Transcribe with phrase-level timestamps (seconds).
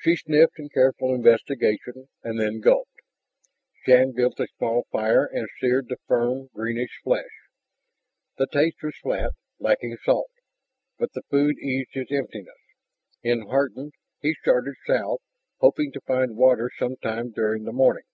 [0.00, 3.00] She sniffed in careful investigation and then gulped.
[3.84, 7.48] Shann built a small fire and seared the firm greenish flesh.
[8.38, 10.30] The taste was flat, lacking salt,
[11.00, 12.60] but the food eased his emptiness.
[13.24, 15.18] Enheartened, he started south,
[15.58, 18.04] hoping to find water sometime during the morning.